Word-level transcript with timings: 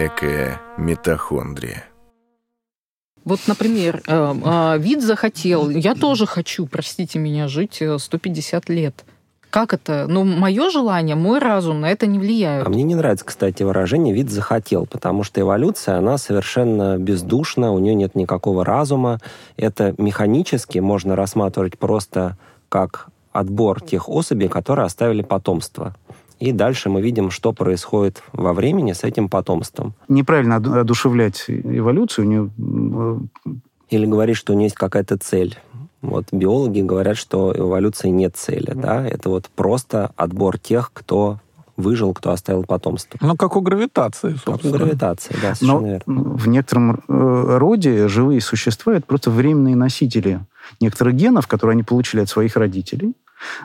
Экая 0.00 0.60
митохондрия. 0.76 1.84
Вот, 3.24 3.40
например, 3.48 4.00
э, 4.06 4.34
э, 4.44 4.78
вид 4.78 5.02
захотел, 5.02 5.68
я 5.70 5.96
тоже 5.96 6.24
хочу, 6.24 6.66
простите 6.66 7.18
меня, 7.18 7.48
жить 7.48 7.82
150 7.98 8.68
лет. 8.68 9.04
Как 9.50 9.74
это? 9.74 10.06
Ну, 10.08 10.22
мое 10.22 10.70
желание, 10.70 11.16
мой 11.16 11.40
разум 11.40 11.80
на 11.80 11.90
это 11.90 12.06
не 12.06 12.20
влияет. 12.20 12.64
А 12.64 12.70
мне 12.70 12.84
не 12.84 12.94
нравится, 12.94 13.24
кстати, 13.24 13.64
выражение 13.64 14.14
«вид 14.14 14.30
захотел», 14.30 14.86
потому 14.86 15.24
что 15.24 15.40
эволюция, 15.40 15.96
она 15.96 16.16
совершенно 16.16 16.96
бездушна, 16.96 17.72
у 17.72 17.80
нее 17.80 17.96
нет 17.96 18.14
никакого 18.14 18.64
разума. 18.64 19.18
Это 19.56 19.96
механически 19.98 20.78
можно 20.78 21.16
рассматривать 21.16 21.76
просто 21.76 22.38
как 22.68 23.08
отбор 23.32 23.80
тех 23.80 24.08
особей, 24.08 24.46
которые 24.46 24.86
оставили 24.86 25.22
потомство. 25.22 25.96
И 26.40 26.52
дальше 26.52 26.88
мы 26.88 27.00
видим, 27.02 27.30
что 27.30 27.52
происходит 27.52 28.22
во 28.32 28.52
времени 28.52 28.92
с 28.92 29.02
этим 29.04 29.28
потомством. 29.28 29.94
Неправильно 30.08 30.56
одушевлять 30.56 31.44
эволюцию. 31.48 32.26
У 32.26 32.28
нее... 32.28 32.50
Э, 32.58 33.54
Или 33.90 34.06
говорить, 34.06 34.36
что 34.36 34.52
у 34.52 34.56
нее 34.56 34.66
есть 34.66 34.76
какая-то 34.76 35.16
цель. 35.18 35.58
Вот 36.00 36.26
биологи 36.30 36.80
говорят, 36.80 37.16
что 37.16 37.52
эволюции 37.56 38.08
нет 38.08 38.36
цели, 38.36 38.72
да, 38.72 39.04
это 39.04 39.30
вот 39.30 39.50
просто 39.56 40.12
отбор 40.16 40.56
тех, 40.58 40.92
кто 40.92 41.40
выжил, 41.76 42.12
кто 42.12 42.30
оставил 42.30 42.64
потомство. 42.64 43.18
Ну, 43.20 43.36
как 43.36 43.56
у 43.56 43.60
гравитации, 43.60 44.32
собственно. 44.32 44.58
Как 44.58 44.64
у 44.66 44.70
гравитации, 44.70 45.34
да, 45.40 45.54
совершенно 45.54 45.80
Но 45.80 45.86
верно. 45.86 46.22
в 46.36 46.48
некотором 46.48 47.02
э, 47.08 47.56
роде 47.58 48.08
живые 48.08 48.40
существа— 48.40 48.94
это 48.96 49.06
просто 49.06 49.30
временные 49.30 49.76
носители 49.76 50.40
некоторых 50.80 51.14
генов, 51.14 51.46
которые 51.46 51.74
они 51.74 51.82
получили 51.84 52.20
от 52.20 52.28
своих 52.28 52.56
родителей. 52.56 53.14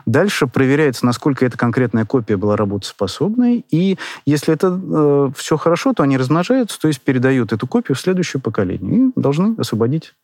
Дальше 0.06 0.46
проверяется, 0.46 1.06
насколько 1.06 1.44
эта 1.44 1.56
конкретная 1.56 2.04
копия 2.04 2.36
была 2.36 2.56
работоспособной. 2.56 3.64
И 3.70 3.98
если 4.26 4.54
это 4.54 4.80
э, 4.82 5.30
все 5.36 5.56
хорошо, 5.56 5.92
то 5.92 6.02
они 6.02 6.16
размножаются, 6.16 6.80
то 6.80 6.88
есть 6.88 7.00
передают 7.00 7.52
эту 7.52 7.66
копию 7.66 7.96
в 7.96 8.00
следующее 8.00 8.40
поколение 8.40 9.08
и 9.08 9.20
должны 9.20 9.54
освободить 9.58 10.14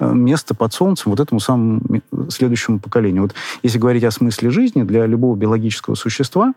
Э, 0.00 0.12
место 0.12 0.54
под 0.54 0.72
солнцем 0.72 1.10
вот 1.10 1.20
этому 1.20 1.40
самому 1.40 1.82
следующему 2.30 2.78
поколению. 2.78 3.22
Вот 3.22 3.34
если 3.62 3.78
говорить 3.78 4.04
о 4.04 4.10
смысле 4.10 4.50
жизни 4.50 4.82
для 4.82 5.06
любого 5.06 5.36
биологического 5.36 5.94
существа, 5.94 6.54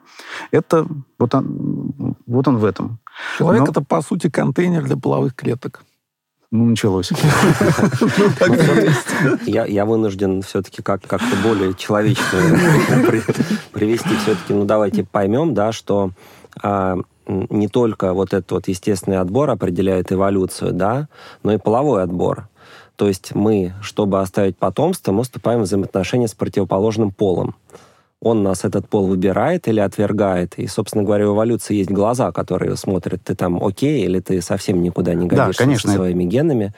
это 0.52 0.86
вот 1.20 1.36
он, 1.36 2.16
вот 2.26 2.48
он 2.48 2.58
в 2.58 2.66
этом. 2.66 3.00
Человек 3.38 3.64
Но... 3.64 3.72
это, 3.72 3.82
по 3.82 4.02
сути, 4.02 4.30
контейнер 4.30 4.84
для 4.84 4.96
половых 4.96 5.36
клеток. 5.36 5.84
Ну, 6.52 6.66
началось. 6.66 7.12
Я, 9.46 9.66
я 9.66 9.86
вынужден 9.86 10.42
все-таки 10.42 10.82
как- 10.82 11.08
как-то 11.08 11.36
более 11.44 11.74
человечную 11.74 12.58
привести. 13.72 14.10
Все-таки, 14.18 14.54
ну, 14.54 14.66
давайте 14.66 15.06
поймем, 15.06 15.54
да, 15.54 15.72
что 15.72 16.12
а, 16.62 16.98
не 17.26 17.70
только 17.70 18.14
вот 18.14 18.34
этот 18.34 18.52
вот 18.52 18.68
естественный 18.68 19.20
отбор 19.20 19.50
определяет 19.50 20.12
эволюцию, 20.12 20.74
да, 20.74 21.08
но 21.44 21.54
и 21.54 21.58
половой 21.58 22.04
отбор. 22.04 22.50
То 22.98 23.08
есть 23.08 23.34
мы, 23.34 23.74
чтобы 23.82 24.20
оставить 24.20 24.58
потомство, 24.58 25.14
мы 25.14 25.24
вступаем 25.24 25.62
в 25.62 25.64
взаимоотношения 25.64 26.28
с 26.28 26.34
противоположным 26.34 27.12
полом. 27.12 27.56
Он 28.22 28.44
нас 28.44 28.64
этот 28.66 28.88
пол 28.88 29.08
выбирает 29.08 29.68
или 29.68 29.80
отвергает. 29.80 30.60
И, 30.60 30.68
собственно 30.68 31.04
говоря, 31.04 31.28
в 31.28 31.34
эволюции 31.34 31.76
есть 31.76 31.90
глаза, 31.90 32.32
которые 32.32 32.78
смотрят, 32.78 33.24
ты 33.24 33.36
там 33.36 33.64
окей, 33.64 34.06
или 34.06 34.20
ты 34.20 34.42
совсем 34.42 34.82
никуда 34.84 35.16
не 35.16 35.28
годишься 35.28 35.60
да, 35.60 35.66
конечно. 35.66 35.90
со 35.90 35.96
своими 35.98 36.24
генами. 36.26 36.74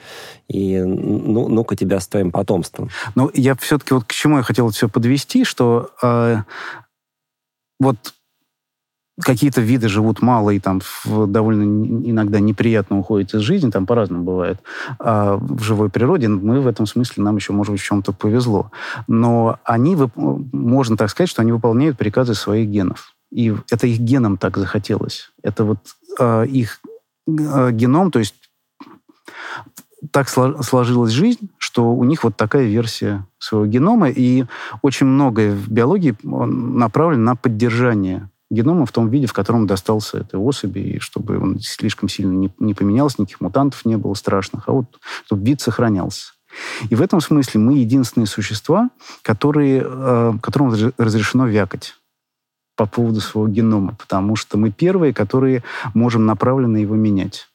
И 0.48 0.80
ну, 0.80 1.48
ну-ка 1.48 1.76
тебя 1.76 2.00
с 2.00 2.08
твоим 2.08 2.32
потомством. 2.32 2.88
Ну, 3.14 3.30
я 3.34 3.54
все-таки 3.56 3.92
вот 3.92 4.04
к 4.04 4.12
чему 4.12 4.38
я 4.38 4.42
хотел 4.42 4.70
все 4.70 4.88
подвести, 4.88 5.44
что 5.44 5.90
э, 6.02 6.38
вот 7.78 7.96
какие-то 9.22 9.60
виды 9.60 9.88
живут 9.88 10.22
мало 10.22 10.50
и 10.50 10.58
там 10.58 10.80
довольно 11.04 11.62
иногда 12.08 12.40
неприятно 12.40 12.98
уходят 12.98 13.34
из 13.34 13.40
жизни, 13.40 13.70
там 13.70 13.86
по-разному 13.86 14.24
бывает. 14.24 14.60
А 14.98 15.36
в 15.36 15.62
живой 15.62 15.88
природе 15.88 16.28
мы 16.28 16.60
в 16.60 16.66
этом 16.66 16.86
смысле, 16.86 17.22
нам 17.22 17.36
еще, 17.36 17.52
может 17.52 17.72
быть, 17.72 17.80
в 17.80 17.84
чем-то 17.84 18.12
повезло. 18.12 18.70
Но 19.06 19.58
они, 19.64 19.96
можно 20.16 20.96
так 20.96 21.10
сказать, 21.10 21.30
что 21.30 21.42
они 21.42 21.52
выполняют 21.52 21.96
приказы 21.96 22.34
своих 22.34 22.68
генов. 22.68 23.14
И 23.30 23.54
это 23.70 23.86
их 23.86 23.98
генам 24.00 24.36
так 24.36 24.56
захотелось. 24.56 25.30
Это 25.42 25.64
вот 25.64 25.78
э, 26.18 26.46
их 26.46 26.80
э, 27.26 27.70
геном, 27.72 28.10
то 28.10 28.18
есть 28.18 28.34
так 30.10 30.28
сложилась 30.28 31.12
жизнь, 31.12 31.48
что 31.56 31.94
у 31.94 32.04
них 32.04 32.24
вот 32.24 32.36
такая 32.36 32.64
версия 32.64 33.26
своего 33.38 33.66
генома, 33.66 34.10
и 34.10 34.44
очень 34.82 35.06
многое 35.06 35.54
в 35.54 35.70
биологии 35.70 36.14
направлено 36.22 37.22
на 37.22 37.36
поддержание 37.36 38.28
генома 38.54 38.86
в 38.86 38.92
том 38.92 39.08
виде, 39.08 39.26
в 39.26 39.32
котором 39.32 39.66
достался 39.66 40.18
этой 40.18 40.38
особи, 40.38 40.78
и 40.78 40.98
чтобы 40.98 41.38
он 41.38 41.60
слишком 41.60 42.08
сильно 42.08 42.32
не, 42.32 42.50
не 42.58 42.74
поменялся, 42.74 43.16
никаких 43.18 43.40
мутантов 43.40 43.84
не 43.84 43.96
было 43.96 44.14
страшных, 44.14 44.68
а 44.68 44.72
вот 44.72 44.86
чтобы 45.26 45.44
вид 45.44 45.60
сохранялся. 45.60 46.32
И 46.88 46.94
в 46.94 47.02
этом 47.02 47.20
смысле 47.20 47.60
мы 47.60 47.74
единственные 47.74 48.26
существа, 48.26 48.90
которые, 49.22 49.82
э, 49.84 50.32
которым 50.40 50.72
разрешено 50.96 51.46
вякать 51.46 51.94
по 52.76 52.86
поводу 52.86 53.20
своего 53.20 53.48
генома, 53.48 53.96
потому 53.98 54.36
что 54.36 54.58
мы 54.58 54.70
первые, 54.70 55.12
которые 55.12 55.62
можем 55.94 56.26
направленно 56.26 56.76
его 56.76 56.94
менять. 56.94 57.48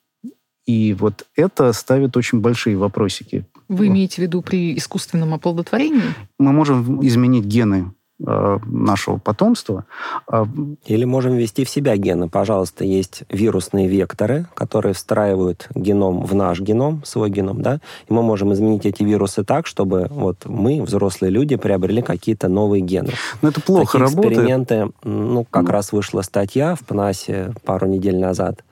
И 0.65 0.93
вот 0.93 1.25
это 1.35 1.73
ставит 1.73 2.15
очень 2.15 2.41
большие 2.41 2.77
вопросики. 2.77 3.45
Вы 3.67 3.87
имеете 3.87 4.15
в 4.15 4.19
виду 4.19 4.41
при 4.41 4.77
искусственном 4.77 5.33
оплодотворении? 5.33 6.03
Мы 6.37 6.51
можем 6.51 7.05
изменить 7.05 7.45
гены 7.45 7.91
нашего 8.19 9.17
потомства. 9.17 9.85
А, 10.27 10.45
Или 10.85 11.05
можем 11.05 11.35
ввести 11.35 11.63
в 11.63 11.69
себя 11.69 11.95
гены. 11.95 12.27
Пожалуйста, 12.27 12.83
есть 12.83 13.23
вирусные 13.29 13.87
векторы, 13.87 14.47
которые 14.53 14.93
встраивают 14.93 15.69
геном 15.73 16.21
в 16.21 16.35
наш 16.35 16.59
геном, 16.59 17.01
свой 17.05 17.29
геном, 17.29 17.61
да, 17.61 17.79
и 18.07 18.13
мы 18.13 18.21
можем 18.21 18.51
изменить 18.53 18.85
эти 18.85 19.03
вирусы 19.03 19.43
так, 19.43 19.67
чтобы 19.67 20.07
вот 20.09 20.45
мы, 20.45 20.81
взрослые 20.81 21.31
люди, 21.31 21.55
приобрели 21.55 22.01
какие-то 22.01 22.49
новые 22.49 22.81
гены. 22.81 23.13
Но 23.41 23.49
это 23.49 23.61
плохо 23.61 23.93
Такие 23.93 24.03
работает. 24.03 24.33
эксперименты, 24.33 24.91
ну, 25.03 25.45
как 25.49 25.63
ну. 25.63 25.71
раз 25.71 25.91
вышла 25.93 26.21
статья 26.21 26.75
в 26.75 26.81
ПНАСе 26.81 27.53
пару 27.63 27.87
недель 27.87 28.19
назад, 28.19 28.63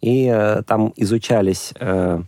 и 0.00 0.28
э, 0.32 0.62
там 0.66 0.92
изучались... 0.96 1.72
Э, 1.78 2.20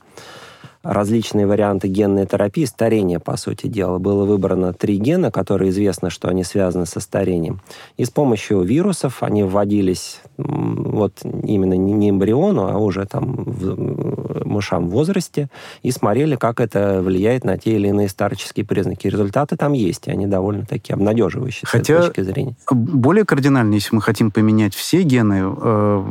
различные 0.83 1.47
варианты 1.47 1.89
генной 1.89 2.27
терапии, 2.27 2.65
старения, 2.65 3.19
по 3.19 3.37
сути 3.37 3.67
дела. 3.67 3.99
Было 3.99 4.25
выбрано 4.25 4.73
три 4.73 4.97
гена, 4.97 5.31
которые 5.31 5.71
известно, 5.71 6.09
что 6.09 6.29
они 6.29 6.43
связаны 6.43 6.87
со 6.87 7.01
старением. 7.01 7.61
И 7.99 8.05
с 8.05 8.11
помощью 8.11 8.63
вирусов 8.63 9.23
они 9.23 9.43
вводились 9.43 10.21
вот 10.39 11.13
именно 11.23 11.75
не 11.75 12.09
эмбриону, 12.09 12.69
а 12.69 12.79
уже 12.79 13.05
там 13.05 13.45
в, 13.45 14.47
мышам 14.47 14.87
в 14.89 14.91
возрасте, 14.91 15.49
и 15.83 15.91
смотрели, 15.91 16.37
как 16.37 16.61
это 16.61 17.03
влияет 17.03 17.45
на 17.45 17.59
те 17.59 17.77
или 17.77 17.89
иные 17.89 18.09
старческие 18.09 18.65
признаки. 18.65 19.07
Результаты 19.07 19.57
там 19.57 19.75
есть, 19.75 20.09
и 20.09 20.11
они 20.11 20.27
довольно 20.27 20.65
такие 20.65 20.95
обнадеживающие 20.95 21.67
Хотя, 21.67 22.03
с 22.03 22.07
точки 22.07 22.23
зрения. 22.23 22.57
Более 22.71 23.27
кардинально, 23.27 23.75
если 23.75 23.95
мы 23.95 24.01
хотим 24.01 24.31
поменять 24.31 24.75
все 24.75 25.03
гены, 25.03 25.43
э, 25.43 26.05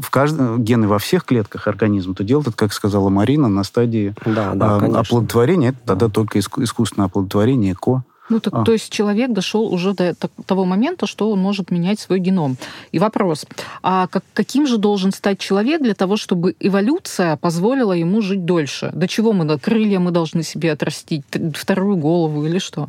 в 0.00 0.10
кажд... 0.10 0.36
гены 0.58 0.88
во 0.88 0.98
всех 0.98 1.24
клетках 1.24 1.68
организма, 1.68 2.14
то 2.14 2.24
делать 2.24 2.48
это, 2.48 2.56
как 2.56 2.72
сказала 2.72 3.08
Марина, 3.08 3.48
на 3.48 3.62
стадии 3.62 3.99
да, 4.24 4.54
да, 4.54 4.78
э, 4.82 4.92
оплодотворения. 4.92 5.70
Это 5.70 5.78
да. 5.78 5.94
тогда 5.94 6.08
только 6.08 6.38
искусственное 6.38 7.06
оплодотворение, 7.06 7.74
ко. 7.74 8.04
Ну, 8.30 8.38
так, 8.38 8.54
а. 8.54 8.64
то 8.64 8.72
есть 8.72 8.90
человек 8.90 9.32
дошел 9.32 9.66
уже 9.74 9.92
до 9.92 10.14
того 10.46 10.64
момента, 10.64 11.06
что 11.06 11.30
он 11.30 11.40
может 11.40 11.72
менять 11.72 11.98
свой 11.98 12.20
геном. 12.20 12.56
И 12.92 12.98
вопрос, 13.00 13.44
а 13.82 14.06
как, 14.06 14.24
каким 14.32 14.66
же 14.68 14.78
должен 14.78 15.12
стать 15.12 15.40
человек 15.40 15.82
для 15.82 15.94
того, 15.94 16.16
чтобы 16.16 16.54
эволюция 16.60 17.36
позволила 17.36 17.92
ему 17.92 18.22
жить 18.22 18.44
дольше? 18.44 18.92
До 18.94 19.08
чего 19.08 19.32
мы, 19.32 19.44
до 19.44 19.58
крылья 19.58 19.98
мы 19.98 20.12
должны 20.12 20.44
себе 20.44 20.70
отрастить, 20.70 21.24
вторую 21.54 21.96
голову 21.96 22.46
или 22.46 22.58
что? 22.58 22.88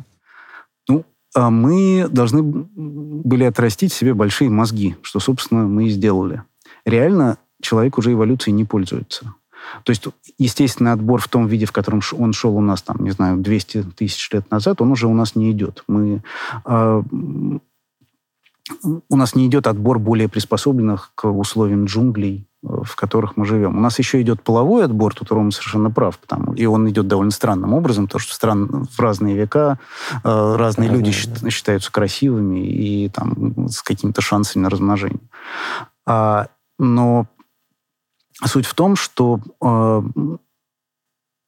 Ну, 0.88 1.04
а 1.34 1.50
мы 1.50 2.06
должны 2.08 2.42
были 2.42 3.42
отрастить 3.42 3.92
себе 3.92 4.14
большие 4.14 4.48
мозги, 4.48 4.94
что, 5.02 5.18
собственно, 5.18 5.66
мы 5.66 5.86
и 5.86 5.90
сделали. 5.90 6.44
Реально 6.84 7.38
человек 7.60 7.98
уже 7.98 8.12
эволюцией 8.12 8.54
не 8.54 8.64
пользуется. 8.64 9.34
То 9.84 9.90
есть 9.90 10.06
естественный 10.38 10.92
отбор 10.92 11.20
в 11.20 11.28
том 11.28 11.46
виде, 11.46 11.66
в 11.66 11.72
котором 11.72 12.00
он 12.18 12.32
шел 12.32 12.56
у 12.56 12.60
нас, 12.60 12.82
там, 12.82 12.96
не 13.00 13.10
знаю, 13.10 13.38
200 13.38 13.82
тысяч 13.96 14.30
лет 14.32 14.50
назад, 14.50 14.80
он 14.80 14.90
уже 14.90 15.06
у 15.06 15.14
нас 15.14 15.34
не 15.34 15.50
идет. 15.50 15.84
Мы, 15.88 16.22
э, 16.64 17.02
у 19.08 19.16
нас 19.16 19.34
не 19.34 19.46
идет 19.46 19.66
отбор 19.66 19.98
более 19.98 20.28
приспособленных 20.28 21.12
к 21.14 21.28
условиям 21.28 21.86
джунглей, 21.86 22.46
э, 22.62 22.66
в 22.84 22.94
которых 22.96 23.36
мы 23.36 23.44
живем. 23.44 23.76
У 23.76 23.80
нас 23.80 23.98
еще 23.98 24.20
идет 24.22 24.42
половой 24.42 24.84
отбор, 24.84 25.14
тут 25.14 25.30
Рома 25.32 25.50
совершенно 25.50 25.90
прав, 25.90 26.18
потому, 26.18 26.54
и 26.54 26.64
он 26.66 26.88
идет 26.88 27.08
довольно 27.08 27.32
странным 27.32 27.74
образом, 27.74 28.06
потому 28.06 28.20
что 28.20 28.34
стран, 28.34 28.86
в 28.90 29.00
разные 29.00 29.34
века 29.34 29.78
э, 30.22 30.56
разные 30.56 30.90
люди 30.90 31.12
считаются 31.12 31.90
красивыми 31.90 32.60
и 32.60 33.08
там, 33.08 33.68
с 33.68 33.82
какими-то 33.82 34.22
шансами 34.22 34.62
на 34.62 34.70
размножение. 34.70 35.20
А, 36.06 36.48
но 36.78 37.26
Суть 38.44 38.66
в 38.66 38.74
том, 38.74 38.96
что 38.96 39.40
э, 39.60 40.02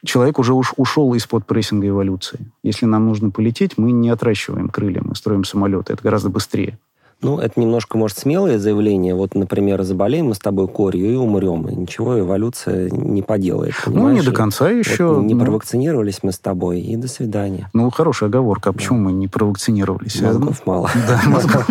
человек 0.04 0.38
уже 0.38 0.54
уж 0.54 0.74
ушел 0.76 1.14
из-под 1.14 1.46
прессинга 1.46 1.88
эволюции. 1.88 2.52
Если 2.62 2.86
нам 2.86 3.06
нужно 3.06 3.30
полететь, 3.30 3.76
мы 3.78 3.90
не 3.90 4.10
отращиваем 4.10 4.68
крылья, 4.68 5.02
мы 5.02 5.14
строим 5.16 5.44
самолеты. 5.44 5.92
Это 5.92 6.02
гораздо 6.02 6.28
быстрее. 6.28 6.78
Ну, 7.24 7.38
это 7.38 7.58
немножко, 7.58 7.96
может, 7.96 8.18
смелое 8.18 8.58
заявление. 8.58 9.14
Вот, 9.14 9.34
например, 9.34 9.82
заболеем 9.82 10.26
мы 10.26 10.34
с 10.34 10.38
тобой 10.38 10.68
корью 10.68 11.10
и 11.10 11.16
умрем. 11.16 11.66
И 11.68 11.74
ничего 11.74 12.20
эволюция 12.20 12.90
не 12.90 13.22
поделает. 13.22 13.74
Ну, 13.86 13.92
не 13.92 13.98
понимаешь? 13.98 14.24
до 14.26 14.32
конца 14.32 14.68
еще. 14.68 15.06
Вот 15.06 15.22
не 15.22 15.32
ну, 15.32 15.42
провакцинировались 15.44 16.18
мы 16.22 16.32
с 16.32 16.38
тобой, 16.38 16.80
и 16.80 16.96
до 16.96 17.08
свидания. 17.08 17.70
Ну, 17.72 17.90
хорошая 17.90 18.28
оговорка. 18.28 18.70
А 18.70 18.72
почему 18.74 18.98
мы 18.98 19.12
не 19.12 19.26
провакцинировались? 19.26 20.20
А, 20.20 20.26
Мозгов 20.34 20.66
мало. 20.66 20.90
Да, 21.08 21.22
мозгов. 21.26 21.66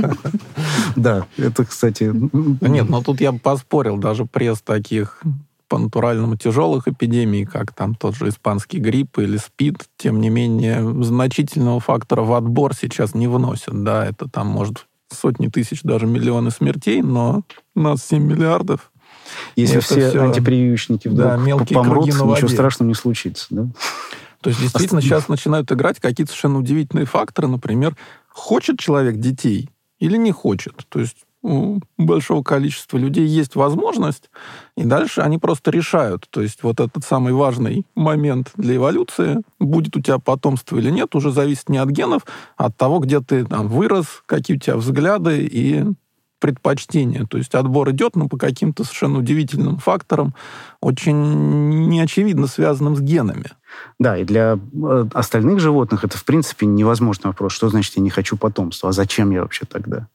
Да, 0.95 1.27
это, 1.38 1.65
кстати... 1.65 2.11
Да 2.13 2.67
Нет, 2.67 2.89
но 2.89 3.03
тут 3.03 3.21
я 3.21 3.31
бы 3.31 3.38
поспорил, 3.38 3.97
даже 3.97 4.25
пресс 4.25 4.61
таких 4.61 5.21
по 5.67 5.77
натуральному 5.77 6.35
тяжелых 6.35 6.88
эпидемий, 6.88 7.45
как 7.45 7.73
там 7.73 7.95
тот 7.95 8.15
же 8.15 8.29
испанский 8.29 8.79
грипп 8.79 9.19
или 9.19 9.38
СПИД, 9.38 9.85
тем 9.97 10.19
не 10.19 10.29
менее, 10.29 11.03
значительного 11.03 11.79
фактора 11.79 12.21
в 12.21 12.33
отбор 12.33 12.73
сейчас 12.75 13.13
не 13.13 13.27
вносят. 13.27 13.83
Да, 13.83 14.05
это 14.05 14.27
там 14.27 14.47
может 14.47 14.85
сотни 15.13 15.48
тысяч, 15.48 15.81
даже 15.83 16.06
миллионы 16.06 16.51
смертей, 16.51 17.01
но 17.01 17.44
у 17.75 17.80
нас 17.80 18.06
7 18.06 18.24
миллиардов. 18.24 18.92
Если 19.56 19.77
Это 19.77 19.86
все 19.86 20.10
всё- 20.10 20.24
антипрививочники 20.24 21.07
Да, 21.07 21.33
вдруг 21.33 21.48
мелкие 21.48 21.75
помрут, 21.77 22.07
на 22.07 22.12
ничего 22.12 22.48
страшного 22.48 22.89
не 22.89 22.95
случится, 22.95 23.48
да? 23.50 23.68
То 24.42 24.50
есть 24.50 24.60
действительно 24.60 25.01
сейчас 25.01 25.30
начинают 25.30 25.71
играть 25.71 26.00
какие-то 26.00 26.31
совершенно 26.31 26.60
удивительные 26.60 27.06
факторы. 27.06 27.48
Например, 27.48 27.95
хочет 28.27 28.77
человек 28.77 29.15
детей 29.15 29.69
или 30.00 30.18
не 30.18 30.31
хочет. 30.33 30.86
То 30.89 31.00
есть 31.00 31.18
у 31.44 31.80
большого 31.98 32.42
количества 32.42 32.98
людей 32.98 33.28
есть 33.28 33.56
возможность, 33.56 34.30
и 34.75 34.84
дальше 34.86 35.22
они 35.22 35.38
просто 35.38 35.69
решают. 35.72 36.28
То 36.30 36.42
есть 36.42 36.63
вот 36.63 36.80
этот 36.80 37.04
самый 37.04 37.34
важный 37.34 37.86
момент 37.95 38.51
для 38.56 38.78
эволюции, 38.78 39.42
будет 39.60 39.95
у 39.95 40.01
тебя 40.01 40.19
потомство 40.19 40.78
или 40.78 40.90
нет, 40.90 41.13
уже 41.16 41.31
зависит 41.31 41.69
не 41.69 41.78
от 41.78 41.90
генов, 41.90 42.25
а 42.57 42.66
от 42.66 42.78
того, 42.78 43.00
где 43.00 43.19
ты 43.19 43.45
там 43.45 43.68
вырос, 43.68 44.24
какие 44.25 44.57
у 44.57 44.60
тебя 44.60 44.78
взгляды 44.78 45.45
и 45.45 45.84
предпочтения. 46.40 47.25
То 47.25 47.38
есть 47.38 47.56
отбор 47.56 47.92
идет, 47.92 48.18
но 48.18 48.28
по 48.28 48.38
каким-то 48.38 48.84
совершенно 48.84 49.19
удивительным 49.19 49.78
факторам, 49.78 50.34
очень 50.81 51.88
неочевидно 51.88 52.48
связанным 52.48 52.98
с 52.98 53.00
генами. 53.00 53.51
Да, 53.98 54.18
и 54.18 54.25
для 54.25 54.60
э, 54.60 55.06
остальных 55.13 55.60
животных 55.60 56.04
это, 56.04 56.18
в 56.18 56.25
принципе, 56.25 56.66
невозможный 56.66 57.30
вопрос. 57.30 57.54
Что 57.54 57.69
значит 57.69 57.96
я 57.96 58.04
не 58.04 58.10
хочу 58.10 58.36
потомства? 58.36 58.89
А 58.89 58.92
зачем 58.92 59.31
я 59.31 59.42
вообще 59.42 59.66
тогда? 59.66 60.10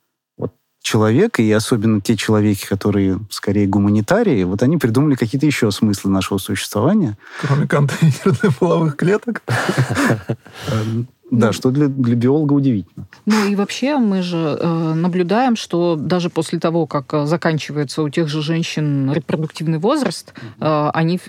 Человек, 0.81 1.39
и 1.41 1.51
особенно 1.53 2.01
те 2.01 2.17
человеки, 2.17 2.67
которые 2.67 3.19
скорее 3.31 3.67
гуманитарии, 3.67 4.45
вот 4.45 4.63
они 4.63 4.77
придумали 4.77 5.17
какие-то 5.17 5.47
еще 5.47 5.71
смыслы 5.71 6.11
нашего 6.11 6.39
существования. 6.39 7.19
Кроме 7.41 7.67
контейнера 7.67 8.33
для 8.41 8.51
половых 8.51 8.97
клеток. 8.97 9.43
Да, 11.31 11.53
что 11.53 11.71
для, 11.71 11.89
для 11.89 12.15
биолога 12.15 12.55
удивительно. 12.55 13.07
Ну 13.27 13.49
и 13.49 13.55
вообще 13.55 13.99
мы 13.99 14.23
же 14.23 14.57
э, 14.59 14.95
наблюдаем, 14.95 15.57
что 15.57 15.95
даже 15.95 16.31
после 16.31 16.59
того, 16.59 16.87
как 16.87 17.13
э, 17.13 17.27
заканчивается 17.27 18.03
у 18.03 18.09
тех 18.09 18.29
же 18.29 18.41
женщин 18.41 19.13
репродуктивный 19.13 19.79
возраст, 19.79 20.33
э, 20.59 20.91
они 20.95 21.21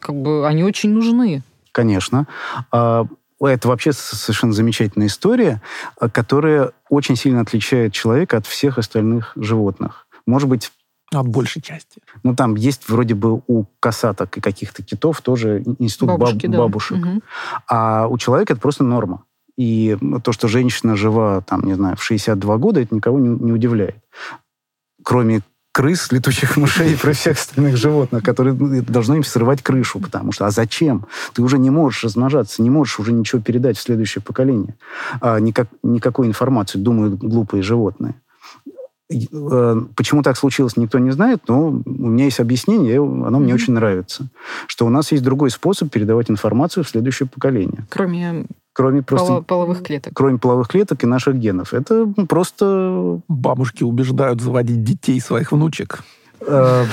как 0.00 0.14
бы 0.14 0.46
они 0.46 0.64
очень 0.64 0.90
нужны. 0.90 1.42
Конечно. 1.72 2.26
А, 2.72 3.06
Это 3.40 3.68
вообще 3.68 3.92
совершенно 3.92 4.52
замечательная 4.52 5.06
история, 5.06 5.62
а, 5.98 6.08
которая 6.08 6.72
очень 6.90 7.16
сильно 7.16 7.40
отличает 7.40 7.92
человека 7.92 8.38
от 8.38 8.46
всех 8.46 8.78
остальных 8.78 9.32
животных. 9.36 10.06
Может 10.26 10.48
быть, 10.48 10.72
От 11.12 11.26
большей 11.28 11.62
части. 11.62 12.02
ну 12.22 12.34
там 12.34 12.54
есть 12.56 12.88
вроде 12.88 13.14
бы 13.14 13.40
у 13.46 13.64
косаток 13.80 14.36
и 14.36 14.40
каких-то 14.40 14.82
китов 14.82 15.20
тоже 15.22 15.62
институт 15.78 16.08
баб- 16.10 16.18
Бабушки, 16.20 16.46
да. 16.46 16.58
бабушек. 16.58 16.98
Мгм. 16.98 17.22
А 17.68 18.06
у 18.08 18.18
человека 18.18 18.52
это 18.54 18.60
просто 18.60 18.84
норма. 18.84 19.24
И 19.56 19.96
то, 20.22 20.32
что 20.32 20.46
женщина 20.48 20.96
жива, 20.96 21.40
там, 21.40 21.62
не 21.64 21.74
знаю, 21.74 21.96
в 21.96 22.02
62 22.02 22.58
года, 22.58 22.80
это 22.80 22.94
никого 22.94 23.18
не, 23.18 23.28
не 23.28 23.52
удивляет. 23.52 23.96
Кроме 25.02 25.40
крыс, 25.78 26.10
летучих 26.10 26.56
мышей 26.56 26.94
и 26.94 26.96
про 26.96 27.12
всех 27.12 27.38
остальных 27.38 27.76
животных, 27.76 28.24
которые 28.24 28.52
ну, 28.52 28.74
это 28.74 28.92
должно 28.92 29.14
им 29.14 29.22
срывать 29.22 29.62
крышу, 29.62 30.00
потому 30.00 30.32
что 30.32 30.44
а 30.44 30.50
зачем? 30.50 31.06
Ты 31.34 31.40
уже 31.40 31.56
не 31.56 31.70
можешь 31.70 32.02
размножаться, 32.02 32.62
не 32.62 32.68
можешь 32.68 32.98
уже 32.98 33.12
ничего 33.12 33.40
передать 33.40 33.78
в 33.78 33.80
следующее 33.80 34.20
поколение. 34.20 34.74
А, 35.20 35.38
никак, 35.38 35.68
никакой 35.84 36.26
информации, 36.26 36.80
думают 36.80 37.20
глупые 37.20 37.62
животные. 37.62 38.16
Э, 39.08 39.80
Почему 39.94 40.24
так 40.24 40.36
случилось, 40.36 40.76
никто 40.76 40.98
не 40.98 41.12
знает, 41.12 41.42
но 41.46 41.68
у 41.68 42.08
меня 42.08 42.24
есть 42.24 42.40
объяснение, 42.40 42.98
оно 42.98 43.38
мне 43.38 43.54
Мгм. 43.54 43.54
очень 43.54 43.72
нравится. 43.74 44.26
Что 44.66 44.84
у 44.84 44.88
нас 44.88 45.12
есть 45.12 45.22
другой 45.22 45.50
способ 45.50 45.92
передавать 45.92 46.28
информацию 46.28 46.82
в 46.82 46.88
следующее 46.88 47.28
поколение. 47.28 47.86
Кроме 47.88 48.46
Кроме 48.78 49.02
просто 49.02 49.32
поло- 49.32 49.42
половых 49.42 49.82
клеток. 49.82 50.12
кроме 50.14 50.38
половых 50.38 50.68
клеток 50.68 51.02
и 51.02 51.06
наших 51.06 51.34
генов. 51.34 51.74
Это 51.74 52.06
просто... 52.28 53.20
Бабушки 53.26 53.82
убеждают 53.82 54.40
заводить 54.40 54.84
детей 54.84 55.20
своих 55.20 55.50
внучек. 55.50 56.04
э, 56.40 56.84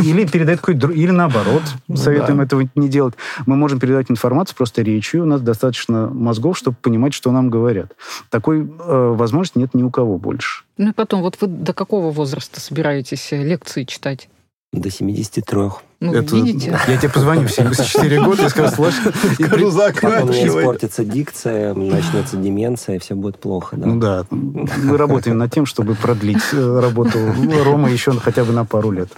или 0.00 0.26
передать 0.26 0.60
какой-то... 0.60 0.88
Или 0.90 1.10
наоборот, 1.10 1.62
советуем 1.94 2.36
да. 2.36 2.44
этого 2.44 2.68
не 2.74 2.90
делать. 2.90 3.14
Мы 3.46 3.56
можем 3.56 3.80
передать 3.80 4.10
информацию 4.10 4.54
просто 4.54 4.82
речью. 4.82 5.22
У 5.22 5.26
нас 5.26 5.40
достаточно 5.40 6.08
мозгов, 6.08 6.58
чтобы 6.58 6.76
понимать, 6.82 7.14
что 7.14 7.30
нам 7.32 7.48
говорят. 7.48 7.92
Такой 8.28 8.60
э, 8.60 9.14
возможности 9.16 9.56
нет 9.56 9.72
ни 9.72 9.82
у 9.82 9.90
кого 9.90 10.18
больше. 10.18 10.64
Ну 10.76 10.90
и 10.90 10.92
потом, 10.92 11.22
вот 11.22 11.38
вы 11.40 11.46
до 11.46 11.72
какого 11.72 12.10
возраста 12.10 12.60
собираетесь 12.60 13.32
э, 13.32 13.42
лекции 13.42 13.84
читать? 13.84 14.28
До 14.72 14.88
73. 14.88 15.58
Ну, 15.98 16.14
Это- 16.14 16.36
видите? 16.36 16.78
Я 16.86 16.96
тебе 16.96 17.08
позвоню 17.10 17.48
в 17.48 17.50
74 17.50 18.22
года 18.24 18.46
и 18.46 18.48
скажу, 18.48 18.72
слушай... 18.74 19.00
и 19.38 19.44
при- 19.44 19.64
Потом 20.00 20.28
у 20.30 20.32
меня 20.32 20.46
испортится 20.46 21.04
дикция, 21.04 21.74
начнется 21.74 22.36
деменция, 22.36 22.96
и 22.96 22.98
все 23.00 23.14
будет 23.16 23.38
плохо. 23.40 23.76
Да? 23.76 23.86
Ну 23.86 23.98
да, 24.00 24.26
мы 24.30 24.96
работаем 24.96 25.38
над 25.38 25.52
тем, 25.52 25.66
чтобы 25.66 25.96
продлить 25.96 26.42
э, 26.52 26.80
работу 26.80 27.18
Рома 27.64 27.90
еще 27.90 28.12
хотя 28.12 28.44
бы 28.44 28.52
на 28.52 28.64
пару 28.64 28.92
лет. 28.92 29.10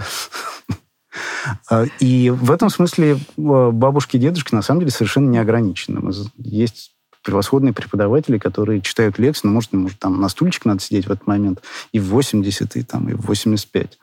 А, 1.69 1.84
И 2.00 2.31
в 2.31 2.50
этом 2.50 2.70
смысле 2.70 3.12
э, 3.12 3.70
бабушки 3.72 4.16
и 4.16 4.20
дедушки 4.20 4.54
на 4.54 4.62
самом 4.62 4.81
деле 4.81 4.90
совершенно 4.93 5.28
не 5.28 5.38
ограничены. 5.38 6.00
Есть 6.38 6.93
превосходные 7.22 7.75
преподаватели, 7.75 8.38
которые 8.38 8.81
читают 8.81 9.19
лекции, 9.19 9.46
ну, 9.46 9.52
может, 9.54 9.72
может, 9.72 9.99
там 9.99 10.20
на 10.20 10.28
стульчик 10.28 10.64
надо 10.64 10.81
сидеть 10.81 11.06
в 11.06 11.12
этот 11.12 11.26
момент 11.26 11.62
и 11.93 12.00
в 12.00 12.06
80, 12.06 12.76
и, 12.76 12.82
там, 12.82 13.08
и 13.10 13.12
в 13.12 13.26
85. 13.26 13.99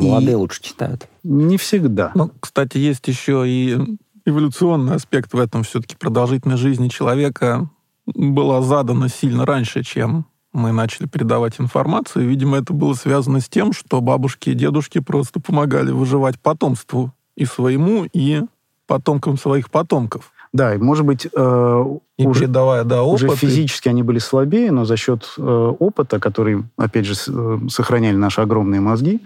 А, 0.00 0.04
и 0.04 0.08
Молодые 0.08 0.36
лучше 0.36 0.62
читают. 0.62 1.08
Не 1.22 1.56
всегда. 1.56 2.12
Ну, 2.14 2.30
кстати, 2.40 2.78
есть 2.78 3.06
еще 3.08 3.44
и 3.46 3.78
эволюционный 4.24 4.94
аспект 4.94 5.32
в 5.32 5.38
этом. 5.38 5.62
Все-таки 5.62 5.96
продолжительность 5.96 6.62
жизни 6.62 6.88
человека 6.88 7.68
была 8.06 8.62
задана 8.62 9.08
сильно 9.08 9.46
раньше, 9.46 9.82
чем 9.82 10.26
мы 10.52 10.72
начали 10.72 11.06
передавать 11.06 11.60
информацию. 11.60 12.28
Видимо, 12.28 12.58
это 12.58 12.72
было 12.72 12.94
связано 12.94 13.40
с 13.40 13.48
тем, 13.48 13.72
что 13.72 14.00
бабушки 14.00 14.50
и 14.50 14.54
дедушки 14.54 14.98
просто 14.98 15.40
помогали 15.40 15.90
выживать 15.90 16.40
потомству 16.40 17.12
и 17.36 17.44
своему, 17.44 18.06
и 18.12 18.42
потомкам 18.86 19.38
своих 19.38 19.70
потомков. 19.70 20.32
Да, 20.52 20.74
и, 20.74 20.78
может 20.78 21.06
быть, 21.06 21.26
э, 21.32 21.84
И 22.18 22.26
уже, 22.26 22.40
передавая, 22.40 22.82
да, 22.82 23.04
опыт. 23.04 23.22
уже 23.22 23.32
и- 23.32 23.36
физически 23.36 23.88
они 23.88 24.02
были 24.02 24.18
слабее, 24.18 24.72
но 24.72 24.84
за 24.84 24.96
счет 24.96 25.32
э, 25.38 25.42
опыта, 25.78 26.18
который, 26.18 26.64
опять 26.76 27.06
же, 27.06 27.14
с- 27.14 27.28
э, 27.32 27.58
сохраняли 27.68 28.16
наши 28.16 28.40
огромные 28.40 28.80
мозги, 28.80 29.20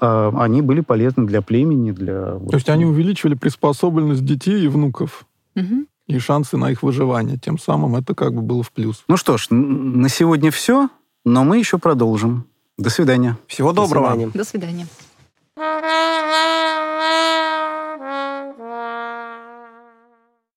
э, 0.00 0.32
они 0.38 0.62
были 0.62 0.80
полезны 0.80 1.26
для 1.26 1.42
племени, 1.42 1.90
для... 1.90 2.34
То 2.38 2.54
есть 2.54 2.68
они 2.68 2.84
увеличивали 2.84 3.34
приспособленность 3.34 4.24
детей 4.24 4.64
и 4.64 4.68
внуков 4.68 5.24
Мгм. 5.56 5.86
и 6.06 6.18
шансы 6.20 6.56
на 6.56 6.70
их 6.70 6.84
выживание. 6.84 7.36
Тем 7.36 7.58
самым 7.58 7.96
это 7.96 8.14
как 8.14 8.32
бы 8.32 8.40
было 8.42 8.62
в 8.62 8.70
плюс. 8.70 9.02
Ну 9.08 9.16
что 9.16 9.38
ж, 9.38 9.48
на 9.50 10.08
сегодня 10.08 10.52
все, 10.52 10.88
но 11.24 11.42
мы 11.42 11.58
еще 11.58 11.78
продолжим. 11.78 12.44
До 12.78 12.90
свидания. 12.90 13.36
Всего 13.48 13.72
До 13.72 13.82
доброго. 13.82 14.10
свидания. 14.12 14.30
До 14.32 14.44
свидания. 14.44 14.86
Thank 15.58 15.84
you. 17.44 17.49